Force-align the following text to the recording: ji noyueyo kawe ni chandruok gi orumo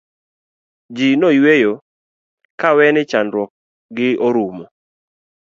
ji 0.95 1.07
noyueyo 1.19 1.73
kawe 2.61 2.85
ni 2.93 3.03
chandruok 3.11 3.49
gi 3.95 4.07
orumo 4.27 4.65